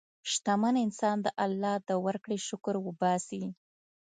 [0.31, 3.43] شتمن انسان د الله د ورکړې شکر وباسي.